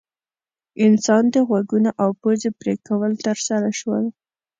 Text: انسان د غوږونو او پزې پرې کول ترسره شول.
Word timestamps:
انسان 0.85 1.23
د 1.33 1.35
غوږونو 1.47 1.91
او 2.03 2.09
پزې 2.21 2.49
پرې 2.59 2.73
کول 2.87 3.11
ترسره 3.25 3.69
شول. 3.79 4.05